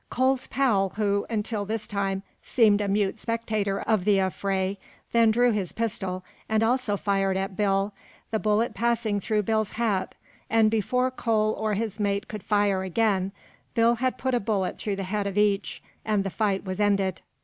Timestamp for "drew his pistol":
5.29-6.23